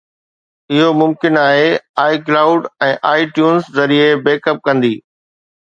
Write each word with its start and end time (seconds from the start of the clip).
اهو 0.77 0.87
ممڪن 1.01 1.37
آهي 1.41 1.67
iCloud 2.15 2.65
۽ 2.89 2.91
iTunes 3.13 3.71
ذريعي 3.79 4.21
بيڪ 4.29 4.53
اپ 4.55 4.65
ڪندي 4.71 4.95